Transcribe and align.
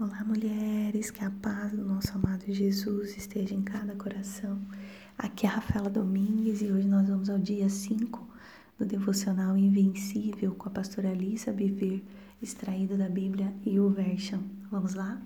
Olá, 0.00 0.24
mulheres, 0.24 1.10
que 1.10 1.22
a 1.22 1.30
paz 1.30 1.70
do 1.70 1.84
nosso 1.84 2.14
amado 2.14 2.44
Jesus 2.48 3.14
esteja 3.14 3.54
em 3.54 3.62
cada 3.62 3.94
coração. 3.94 4.58
Aqui 5.18 5.44
é 5.44 5.50
a 5.50 5.52
Rafaela 5.56 5.90
Domingues 5.90 6.62
e 6.62 6.72
hoje 6.72 6.88
nós 6.88 7.06
vamos 7.06 7.28
ao 7.28 7.38
dia 7.38 7.68
5 7.68 8.26
do 8.78 8.86
devocional 8.86 9.54
Invencível 9.54 10.54
com 10.54 10.70
a 10.70 10.72
pastora 10.72 11.10
Alissa 11.10 11.52
Biver, 11.52 12.02
extraído 12.40 12.96
da 12.96 13.06
Bíblia 13.06 13.52
e 13.66 13.78
o 13.78 13.90
Version. 13.90 14.40
Vamos 14.70 14.94
lá? 14.94 15.20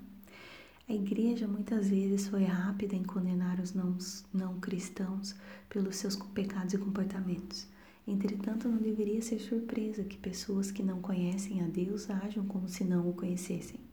A 0.88 0.92
igreja 0.92 1.46
muitas 1.46 1.88
vezes 1.88 2.26
foi 2.26 2.42
rápida 2.42 2.96
em 2.96 3.04
condenar 3.04 3.60
os 3.60 3.72
não, 3.72 3.96
não 4.34 4.58
cristãos 4.58 5.36
pelos 5.68 5.94
seus 5.94 6.16
pecados 6.16 6.74
e 6.74 6.78
comportamentos. 6.78 7.68
Entretanto, 8.04 8.68
não 8.68 8.78
deveria 8.78 9.22
ser 9.22 9.38
surpresa 9.38 10.02
que 10.02 10.18
pessoas 10.18 10.72
que 10.72 10.82
não 10.82 11.00
conhecem 11.00 11.62
a 11.62 11.68
Deus 11.68 12.10
ajam 12.10 12.44
como 12.46 12.68
se 12.68 12.82
não 12.82 13.08
o 13.08 13.14
conhecessem. 13.14 13.85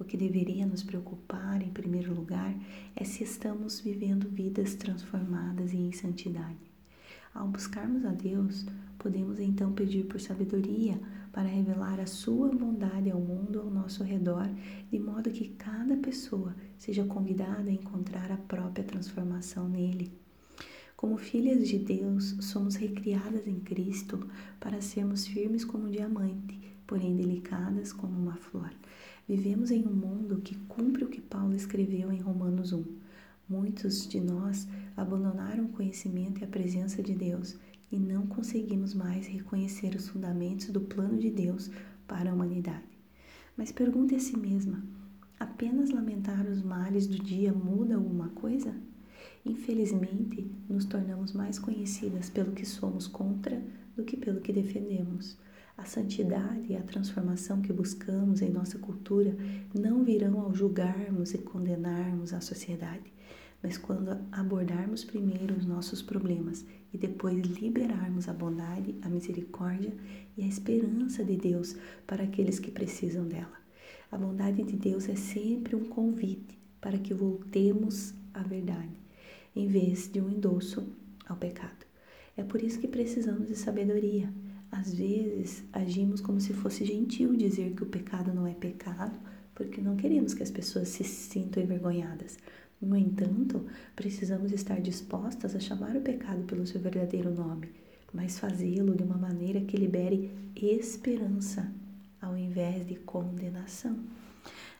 O 0.00 0.04
que 0.04 0.16
deveria 0.16 0.64
nos 0.64 0.82
preocupar, 0.82 1.60
em 1.60 1.68
primeiro 1.68 2.14
lugar, 2.14 2.56
é 2.96 3.04
se 3.04 3.22
estamos 3.22 3.80
vivendo 3.80 4.30
vidas 4.30 4.74
transformadas 4.74 5.74
e 5.74 5.76
em 5.76 5.92
santidade. 5.92 6.56
Ao 7.34 7.46
buscarmos 7.46 8.06
a 8.06 8.10
Deus, 8.10 8.64
podemos 8.98 9.38
então 9.38 9.72
pedir 9.72 10.06
por 10.06 10.18
sabedoria 10.18 10.98
para 11.30 11.46
revelar 11.46 12.00
a 12.00 12.06
Sua 12.06 12.48
bondade 12.48 13.10
ao 13.10 13.20
mundo 13.20 13.60
ao 13.60 13.70
nosso 13.70 14.02
redor, 14.02 14.48
de 14.90 14.98
modo 14.98 15.30
que 15.30 15.50
cada 15.50 15.94
pessoa 15.98 16.56
seja 16.78 17.04
convidada 17.04 17.68
a 17.68 17.72
encontrar 17.72 18.32
a 18.32 18.38
própria 18.38 18.82
transformação 18.82 19.68
nele. 19.68 20.10
Como 20.96 21.18
filhas 21.18 21.68
de 21.68 21.78
Deus, 21.78 22.36
somos 22.40 22.74
recriadas 22.74 23.46
em 23.46 23.60
Cristo 23.60 24.26
para 24.58 24.80
sermos 24.80 25.26
firmes 25.26 25.62
como 25.62 25.88
um 25.88 25.90
diamante, 25.90 26.58
porém 26.86 27.14
delicadas 27.14 27.92
como 27.92 28.18
uma 28.18 28.36
flor. 28.36 28.70
Vivemos 29.28 29.70
em 29.70 29.86
um 29.86 29.92
mundo 29.92 30.40
que 30.40 30.56
cumpre 30.68 31.04
o 31.04 31.08
que 31.08 31.20
Paulo 31.20 31.54
escreveu 31.54 32.12
em 32.12 32.20
Romanos 32.20 32.72
1. 32.72 32.84
Muitos 33.48 34.06
de 34.06 34.20
nós 34.20 34.66
abandonaram 34.96 35.64
o 35.64 35.68
conhecimento 35.70 36.40
e 36.40 36.44
a 36.44 36.48
presença 36.48 37.02
de 37.02 37.14
Deus 37.14 37.56
e 37.90 37.98
não 37.98 38.26
conseguimos 38.26 38.94
mais 38.94 39.26
reconhecer 39.26 39.94
os 39.94 40.08
fundamentos 40.08 40.68
do 40.68 40.80
plano 40.80 41.18
de 41.18 41.30
Deus 41.30 41.70
para 42.06 42.30
a 42.30 42.34
humanidade. 42.34 42.84
Mas 43.56 43.72
pergunte 43.72 44.14
a 44.14 44.20
si 44.20 44.36
mesma: 44.36 44.82
apenas 45.38 45.90
lamentar 45.90 46.46
os 46.46 46.62
males 46.62 47.06
do 47.06 47.18
dia 47.18 47.52
muda 47.52 47.96
alguma 47.96 48.28
coisa? 48.30 48.74
Infelizmente, 49.44 50.50
nos 50.68 50.84
tornamos 50.84 51.32
mais 51.32 51.58
conhecidas 51.58 52.28
pelo 52.30 52.52
que 52.52 52.66
somos 52.66 53.06
contra 53.06 53.62
do 53.96 54.04
que 54.04 54.16
pelo 54.16 54.40
que 54.40 54.52
defendemos. 54.52 55.36
A 55.80 55.84
santidade 55.86 56.66
e 56.68 56.76
a 56.76 56.82
transformação 56.82 57.62
que 57.62 57.72
buscamos 57.72 58.42
em 58.42 58.50
nossa 58.50 58.78
cultura 58.78 59.34
não 59.74 60.04
virão 60.04 60.38
ao 60.38 60.54
julgarmos 60.54 61.32
e 61.32 61.38
condenarmos 61.38 62.34
a 62.34 62.40
sociedade, 62.42 63.10
mas 63.62 63.78
quando 63.78 64.14
abordarmos 64.30 65.04
primeiro 65.04 65.54
os 65.54 65.64
nossos 65.64 66.02
problemas 66.02 66.66
e 66.92 66.98
depois 66.98 67.34
liberarmos 67.46 68.28
a 68.28 68.34
bondade, 68.34 68.94
a 69.00 69.08
misericórdia 69.08 69.94
e 70.36 70.42
a 70.42 70.46
esperança 70.46 71.24
de 71.24 71.38
Deus 71.38 71.74
para 72.06 72.24
aqueles 72.24 72.58
que 72.58 72.70
precisam 72.70 73.26
dela. 73.26 73.58
A 74.12 74.18
bondade 74.18 74.62
de 74.62 74.76
Deus 74.76 75.08
é 75.08 75.16
sempre 75.16 75.74
um 75.74 75.86
convite 75.86 76.58
para 76.78 76.98
que 76.98 77.14
voltemos 77.14 78.12
à 78.34 78.42
verdade, 78.42 79.00
em 79.56 79.66
vez 79.66 80.12
de 80.12 80.20
um 80.20 80.28
endosso 80.28 80.86
ao 81.26 81.38
pecado. 81.38 81.86
É 82.36 82.44
por 82.44 82.62
isso 82.62 82.78
que 82.78 82.86
precisamos 82.86 83.48
de 83.48 83.56
sabedoria 83.56 84.30
às 84.70 84.94
vezes 84.94 85.64
agimos 85.72 86.20
como 86.20 86.40
se 86.40 86.52
fosse 86.52 86.84
gentil 86.84 87.34
dizer 87.34 87.74
que 87.74 87.82
o 87.82 87.86
pecado 87.86 88.32
não 88.32 88.46
é 88.46 88.54
pecado, 88.54 89.18
porque 89.54 89.80
não 89.80 89.96
queremos 89.96 90.32
que 90.32 90.42
as 90.42 90.50
pessoas 90.50 90.88
se 90.88 91.02
sintam 91.02 91.62
envergonhadas. 91.62 92.38
No 92.80 92.96
entanto, 92.96 93.66
precisamos 93.96 94.52
estar 94.52 94.80
dispostas 94.80 95.56
a 95.56 95.60
chamar 95.60 95.96
o 95.96 96.00
pecado 96.00 96.44
pelo 96.44 96.66
seu 96.66 96.80
verdadeiro 96.80 97.34
nome, 97.34 97.70
mas 98.12 98.38
fazê-lo 98.38 98.94
de 98.94 99.02
uma 99.02 99.18
maneira 99.18 99.60
que 99.60 99.76
libere 99.76 100.30
esperança 100.54 101.70
ao 102.20 102.36
invés 102.36 102.86
de 102.86 102.94
condenação. 102.94 103.98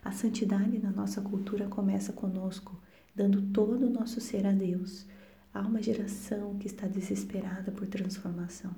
A 0.04 0.12
santidade 0.12 0.78
na 0.78 0.90
nossa 0.90 1.20
cultura 1.20 1.66
começa 1.66 2.12
conosco, 2.12 2.80
dando 3.14 3.42
todo 3.42 3.86
o 3.86 3.90
nosso 3.90 4.20
ser 4.20 4.46
a 4.46 4.52
Deus. 4.52 5.04
Há 5.52 5.60
uma 5.60 5.82
geração 5.82 6.56
que 6.58 6.68
está 6.68 6.86
desesperada 6.86 7.72
por 7.72 7.86
transformação 7.86 8.74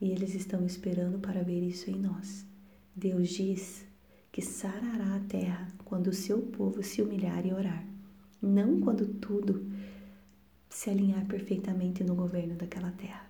e 0.00 0.10
eles 0.10 0.34
estão 0.34 0.64
esperando 0.64 1.18
para 1.18 1.42
ver 1.42 1.62
isso 1.62 1.90
em 1.90 1.96
nós. 1.96 2.46
Deus 2.94 3.28
diz 3.28 3.84
que 4.30 4.42
sarará 4.42 5.16
a 5.16 5.20
terra 5.20 5.68
quando 5.84 6.08
o 6.08 6.14
seu 6.14 6.40
povo 6.40 6.82
se 6.82 7.02
humilhar 7.02 7.44
e 7.46 7.52
orar, 7.52 7.84
não 8.40 8.80
quando 8.80 9.06
tudo 9.06 9.66
se 10.68 10.90
alinhar 10.90 11.26
perfeitamente 11.26 12.04
no 12.04 12.14
governo 12.14 12.54
daquela 12.54 12.90
terra. 12.92 13.26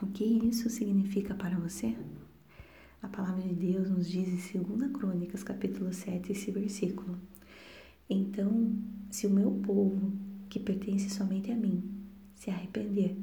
O 0.00 0.06
que 0.06 0.24
isso 0.24 0.68
significa 0.70 1.34
para 1.34 1.58
você? 1.58 1.96
A 3.02 3.08
palavra 3.08 3.42
de 3.42 3.54
Deus 3.54 3.90
nos 3.90 4.08
diz 4.08 4.54
em 4.54 4.62
2 4.62 4.92
Crônicas, 4.92 5.42
capítulo 5.42 5.92
7, 5.92 6.32
esse 6.32 6.50
versículo. 6.50 7.18
Então, 8.08 8.72
se 9.10 9.26
o 9.26 9.30
meu 9.30 9.50
povo, 9.50 10.12
que 10.48 10.58
pertence 10.58 11.10
somente 11.10 11.50
a 11.50 11.56
mim, 11.56 11.82
se 12.34 12.50
arrepender 12.50 13.16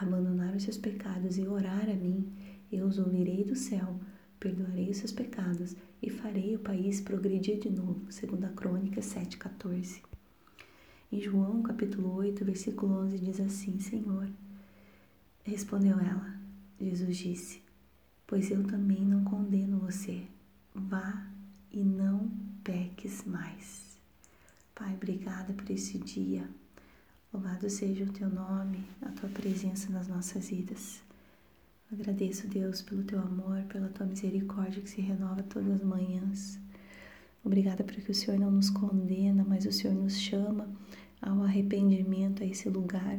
abandonar 0.00 0.54
os 0.54 0.62
seus 0.64 0.76
pecados 0.76 1.38
e 1.38 1.46
orar 1.46 1.88
a 1.88 1.94
mim, 1.94 2.32
eu 2.70 2.86
os 2.86 2.98
ouvirei 2.98 3.44
do 3.44 3.54
céu, 3.54 3.98
perdoarei 4.40 4.90
os 4.90 4.96
seus 4.96 5.12
pecados 5.12 5.76
e 6.02 6.10
farei 6.10 6.56
o 6.56 6.58
país 6.58 7.00
progredir 7.00 7.58
de 7.58 7.70
novo. 7.70 8.10
Segunda 8.10 8.48
Crônica 8.48 9.00
7:14. 9.00 10.02
Em 11.12 11.20
João, 11.20 11.62
capítulo 11.62 12.12
8, 12.16 12.44
versículo 12.44 12.94
11 13.04 13.18
diz 13.18 13.40
assim: 13.40 13.78
Senhor, 13.78 14.28
respondeu 15.44 15.98
ela. 16.00 16.34
Jesus 16.80 17.16
disse: 17.16 17.62
Pois 18.26 18.50
eu 18.50 18.64
também 18.64 19.04
não 19.04 19.22
condeno 19.22 19.78
você. 19.78 20.24
Vá 20.74 21.26
e 21.70 21.82
não 21.84 22.28
peques 22.64 23.24
mais. 23.24 23.96
Pai, 24.74 24.94
obrigada 24.94 25.52
por 25.52 25.70
esse 25.70 25.98
dia. 25.98 26.48
Louvado 27.34 27.68
seja 27.68 28.04
o 28.04 28.12
teu 28.12 28.30
nome, 28.30 28.84
a 29.02 29.10
tua 29.10 29.28
presença 29.28 29.90
nas 29.90 30.06
nossas 30.06 30.50
vidas. 30.50 31.02
Agradeço, 31.92 32.46
Deus, 32.46 32.80
pelo 32.80 33.02
teu 33.02 33.18
amor, 33.18 33.64
pela 33.64 33.88
tua 33.88 34.06
misericórdia 34.06 34.80
que 34.80 34.88
se 34.88 35.00
renova 35.00 35.42
todas 35.42 35.72
as 35.72 35.82
manhãs. 35.82 36.60
Obrigada 37.44 37.82
porque 37.82 38.12
o 38.12 38.14
Senhor 38.14 38.38
não 38.38 38.52
nos 38.52 38.70
condena, 38.70 39.44
mas 39.44 39.66
o 39.66 39.72
Senhor 39.72 39.96
nos 39.96 40.16
chama 40.16 40.70
ao 41.20 41.42
arrependimento, 41.42 42.44
a 42.44 42.46
esse 42.46 42.68
lugar 42.68 43.18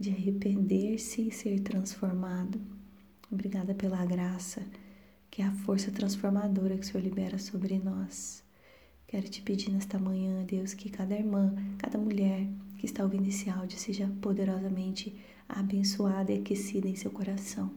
de 0.00 0.10
arrepender-se 0.10 1.28
e 1.28 1.30
ser 1.30 1.60
transformado. 1.60 2.60
Obrigada 3.30 3.72
pela 3.72 4.04
graça, 4.04 4.64
que 5.30 5.42
é 5.42 5.44
a 5.44 5.52
força 5.52 5.92
transformadora 5.92 6.76
que 6.76 6.82
o 6.82 6.86
Senhor 6.86 7.04
libera 7.04 7.38
sobre 7.38 7.78
nós. 7.78 8.43
Quero 9.06 9.28
te 9.28 9.42
pedir 9.42 9.70
nesta 9.70 9.98
manhã, 9.98 10.44
Deus, 10.44 10.74
que 10.74 10.90
cada 10.90 11.14
irmã, 11.14 11.54
cada 11.78 11.98
mulher, 11.98 12.46
que 12.78 12.86
está 12.86 13.02
ouvindo 13.02 13.28
esse 13.28 13.48
áudio 13.48 13.78
seja 13.78 14.10
poderosamente 14.20 15.14
abençoada 15.48 16.32
e 16.32 16.38
aquecida 16.40 16.88
em 16.88 16.96
seu 16.96 17.10
coração. 17.10 17.70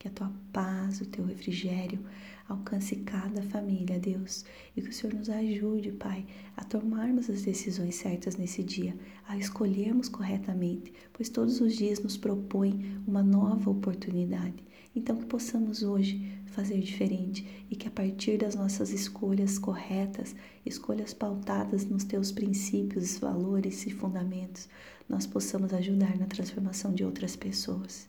Que 0.00 0.08
a 0.08 0.10
tua 0.10 0.32
paz, 0.50 1.02
o 1.02 1.04
teu 1.04 1.26
refrigério 1.26 2.00
alcance 2.48 2.96
cada 2.96 3.42
família, 3.42 4.00
Deus, 4.00 4.46
e 4.74 4.80
que 4.80 4.88
o 4.88 4.92
Senhor 4.94 5.12
nos 5.14 5.28
ajude, 5.28 5.92
Pai, 5.92 6.24
a 6.56 6.64
tomarmos 6.64 7.28
as 7.28 7.42
decisões 7.42 7.96
certas 7.96 8.34
nesse 8.34 8.62
dia, 8.62 8.96
a 9.28 9.36
escolhermos 9.36 10.08
corretamente, 10.08 10.90
pois 11.12 11.28
todos 11.28 11.60
os 11.60 11.76
dias 11.76 12.00
nos 12.00 12.16
propõe 12.16 12.98
uma 13.06 13.22
nova 13.22 13.68
oportunidade. 13.68 14.64
Então, 14.96 15.18
que 15.18 15.26
possamos 15.26 15.82
hoje 15.82 16.32
fazer 16.46 16.80
diferente 16.80 17.66
e 17.70 17.76
que 17.76 17.86
a 17.86 17.90
partir 17.90 18.38
das 18.38 18.54
nossas 18.54 18.92
escolhas 18.92 19.58
corretas, 19.58 20.34
escolhas 20.64 21.12
pautadas 21.12 21.84
nos 21.84 22.04
teus 22.04 22.32
princípios, 22.32 23.18
valores 23.18 23.84
e 23.84 23.90
fundamentos, 23.90 24.66
nós 25.06 25.26
possamos 25.26 25.74
ajudar 25.74 26.18
na 26.18 26.24
transformação 26.24 26.94
de 26.94 27.04
outras 27.04 27.36
pessoas. 27.36 28.08